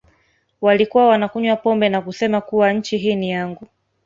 [0.61, 3.67] Walikuwa wanakunywa pombe na kusema kuwa nchi hii ni yangu